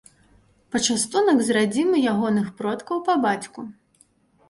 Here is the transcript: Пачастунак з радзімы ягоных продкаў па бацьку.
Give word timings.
Пачастунак 0.75 1.37
з 1.51 1.55
радзімы 1.59 1.97
ягоных 2.15 2.51
продкаў 2.63 3.07
па 3.11 3.21
бацьку. 3.29 3.61